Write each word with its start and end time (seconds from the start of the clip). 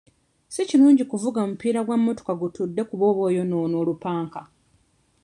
Si 0.53 0.61
kirungi 0.69 1.03
kuvuga 1.11 1.39
mupiira 1.49 1.79
gwa 1.85 1.97
mmotoka 1.99 2.33
gutudde 2.41 2.81
kuba 2.89 3.03
oba 3.11 3.21
oyonoona 3.29 3.75
olupanka. 3.81 4.41